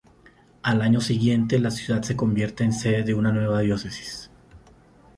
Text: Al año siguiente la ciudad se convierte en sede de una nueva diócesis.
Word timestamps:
Al 0.63 0.81
año 0.81 0.99
siguiente 0.99 1.59
la 1.59 1.69
ciudad 1.69 2.01
se 2.01 2.15
convierte 2.15 2.63
en 2.63 2.73
sede 2.73 3.03
de 3.03 3.13
una 3.13 3.31
nueva 3.31 3.59
diócesis. 3.59 4.31